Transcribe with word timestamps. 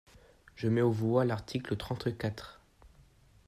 Je 0.55 0.67
mets 0.67 0.81
aux 0.81 0.89
voix 0.89 1.25
l’article 1.25 1.77
trente-quatre. 1.77 2.59